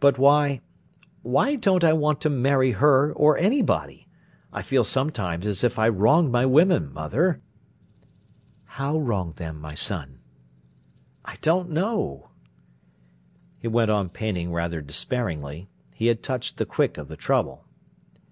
[0.00, 4.08] But why—why don't I want to marry her or anybody?
[4.52, 7.40] I feel sometimes as if I wronged my women, mother."
[8.64, 10.18] "How wronged them, my son?"
[11.24, 12.30] "I don't know."
[13.56, 17.64] He went on painting rather despairingly; he had touched the quick of the trouble.